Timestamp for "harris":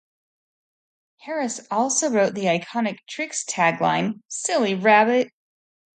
1.19-1.61